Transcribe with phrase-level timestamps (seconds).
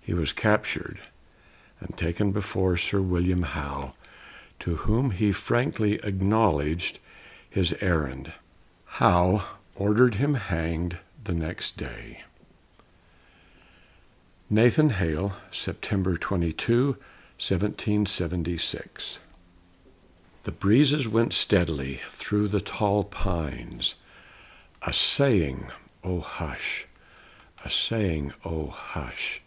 [0.00, 1.00] He was captured
[1.80, 3.92] and taken before Sir William Howe,
[4.60, 6.98] to whom he frankly acknowledged
[7.50, 8.32] his errand.
[9.02, 10.96] Howe ordered him hanged
[11.28, 12.22] next day.
[14.48, 16.96] NATHAN HALE [September 22,
[17.38, 19.18] 1776]
[20.44, 23.94] The breezes went steadily thro' the tall pines,
[24.80, 25.70] A saying
[26.02, 26.20] "Oh!
[26.20, 26.86] hu ush!"
[27.62, 28.68] a saying "Oh!
[28.68, 29.40] hu ush!"